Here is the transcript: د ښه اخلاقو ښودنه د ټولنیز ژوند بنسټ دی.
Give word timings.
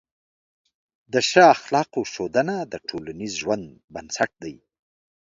د 1.13 1.15
ښه 1.29 1.43
اخلاقو 1.55 2.01
ښودنه 2.13 2.55
د 2.71 2.73
ټولنیز 2.89 3.33
ژوند 3.41 3.65
بنسټ 3.93 4.31
دی. 4.43 4.55